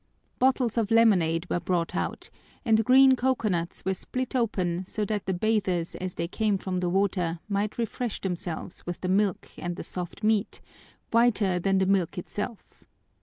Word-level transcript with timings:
Bottles 0.39 0.79
of 0.79 0.89
lemonade 0.89 1.47
were 1.47 1.59
brought 1.59 1.95
out 1.95 2.31
and 2.65 2.83
green 2.83 3.15
coconuts 3.15 3.85
were 3.85 3.93
split 3.93 4.35
open 4.35 4.83
so 4.83 5.05
that 5.05 5.27
the 5.27 5.31
bathers 5.35 5.93
as 5.93 6.15
they 6.15 6.27
came 6.27 6.57
from 6.57 6.79
the 6.79 6.89
water 6.89 7.39
might 7.47 7.77
refresh 7.77 8.19
themselves 8.19 8.83
with 8.87 9.01
the 9.01 9.07
milk 9.09 9.51
and 9.59 9.75
the 9.75 9.83
soft 9.83 10.23
meat, 10.23 10.59
whiter 11.13 11.59
than 11.59 11.77
the 11.77 11.85
milk 11.85 12.17
itself. 12.17 12.83